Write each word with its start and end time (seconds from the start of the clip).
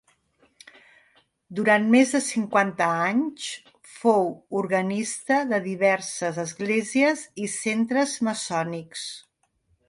Durant 1.57 1.83
més 1.95 2.13
de 2.15 2.21
cinquanta 2.27 2.87
anys 3.09 3.49
fou 3.97 4.25
organista 4.63 5.37
de 5.51 5.61
diverses 5.67 6.41
esglésies 6.45 7.23
i 7.45 7.51
centres 7.59 8.17
maçònics. 8.31 9.07